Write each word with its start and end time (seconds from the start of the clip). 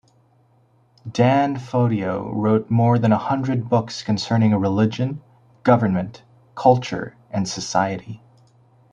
Dan 1.07 1.57
Fodio 1.59 2.33
wrote 2.33 2.71
more 2.71 2.97
than 2.97 3.11
a 3.11 3.19
hundred 3.19 3.69
books 3.69 4.01
concerning 4.01 4.55
religion, 4.55 5.21
government, 5.63 6.23
culture, 6.55 7.15
and 7.29 7.47
society. 7.47 8.23